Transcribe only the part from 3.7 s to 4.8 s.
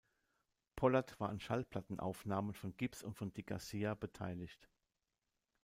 beteiligt.